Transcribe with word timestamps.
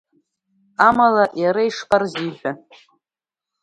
Амала 0.87 1.25
иара 1.41 1.61
ишԥарзиҳәа… 1.69 2.51